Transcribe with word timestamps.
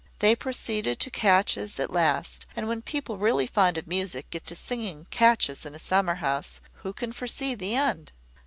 They 0.17 0.35
proceeded 0.35 0.99
to 0.99 1.11
catches 1.11 1.79
at 1.79 1.93
last; 1.93 2.47
and 2.55 2.67
when 2.67 2.81
people 2.81 3.19
really 3.19 3.45
fond 3.45 3.77
of 3.77 3.85
music 3.85 4.31
get 4.31 4.47
to 4.47 4.55
singing 4.55 5.05
catches 5.11 5.63
in 5.63 5.75
a 5.75 5.77
summer 5.77 6.15
house, 6.15 6.59
who 6.81 6.91
can 6.91 7.13
foresee 7.13 7.53
the 7.53 7.75
end? 7.75 8.11